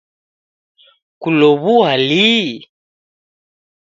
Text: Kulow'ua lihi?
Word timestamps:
Kulow'ua 1.21 1.91
lihi? 2.07 2.49